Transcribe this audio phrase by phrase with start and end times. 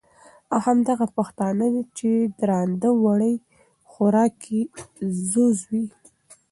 [0.53, 1.65] او همدغه پښتانه،
[1.97, 2.09] چې
[2.39, 3.35] درانده وړي
[3.91, 4.61] خوراک یې
[5.31, 5.85] ځوز وي،